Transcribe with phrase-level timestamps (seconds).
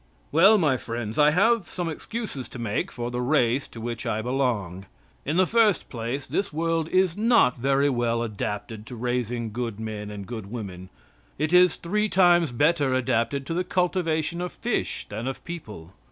[0.31, 4.23] Well, my friends, I have some excuses to make for the race to which I
[4.23, 4.87] belong.
[5.25, 10.09] In the first place, this world is not very well adapted to raising good men
[10.09, 10.89] and good women.
[11.37, 15.93] It is three times better adapted to the cultivation of fish than of people.